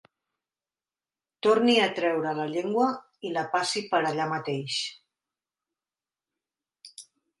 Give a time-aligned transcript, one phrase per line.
[1.47, 2.87] Torni a treure la llengua
[3.29, 4.79] i la passi per allà mateix.